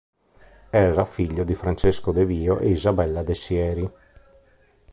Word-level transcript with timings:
Era 0.71 1.01
il 1.01 1.07
figlio 1.07 1.43
di 1.43 1.53
Francesco 1.53 2.11
De 2.11 2.25
Vio 2.25 2.57
e 2.57 2.71
Isabella 2.71 3.21
de 3.21 3.35
Sieri. 3.35 3.91